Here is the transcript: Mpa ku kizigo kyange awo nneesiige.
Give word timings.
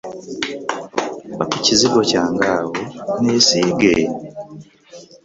Mpa 1.35 1.43
ku 1.51 1.57
kizigo 1.65 1.99
kyange 2.09 2.47
awo 2.57 2.71
nneesiige. 3.17 3.93